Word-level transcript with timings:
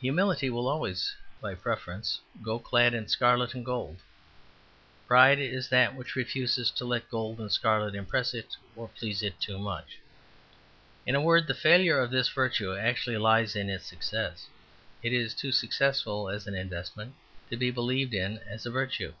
Humility 0.00 0.48
will 0.48 0.68
always, 0.68 1.14
by 1.38 1.54
preference, 1.54 2.18
go 2.42 2.58
clad 2.58 2.94
in 2.94 3.08
scarlet 3.08 3.52
and 3.52 3.62
gold; 3.62 3.98
pride 5.06 5.38
is 5.38 5.68
that 5.68 5.94
which 5.94 6.16
refuses 6.16 6.70
to 6.70 6.86
let 6.86 7.10
gold 7.10 7.38
and 7.40 7.52
scarlet 7.52 7.94
impress 7.94 8.32
it 8.32 8.56
or 8.74 8.88
please 8.88 9.22
it 9.22 9.38
too 9.38 9.58
much. 9.58 9.98
In 11.04 11.14
a 11.14 11.20
word, 11.20 11.46
the 11.46 11.52
failure 11.54 12.00
of 12.00 12.10
this 12.10 12.30
virtue 12.30 12.74
actually 12.74 13.18
lies 13.18 13.54
in 13.54 13.68
its 13.68 13.84
success; 13.84 14.46
it 15.02 15.12
is 15.12 15.34
too 15.34 15.52
successful 15.52 16.30
as 16.30 16.46
an 16.46 16.54
investment 16.54 17.14
to 17.50 17.58
be 17.58 17.70
believed 17.70 18.14
in 18.14 18.38
as 18.48 18.64
a 18.64 18.70
virtue. 18.70 19.12